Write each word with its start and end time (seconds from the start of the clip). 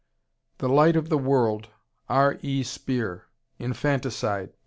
The 0.57 0.67
Light 0.67 0.95
of 0.95 1.09
the 1.09 1.17
World, 1.19 1.67
R. 2.09 2.39
E. 2.41 2.63
Speer, 2.63 3.25
Infanticide, 3.59 4.49
pp. 4.49 4.53